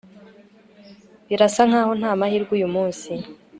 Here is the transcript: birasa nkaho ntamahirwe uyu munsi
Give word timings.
birasa 1.27 1.61
nkaho 1.69 1.91
ntamahirwe 1.99 2.51
uyu 2.57 2.67
munsi 2.75 3.11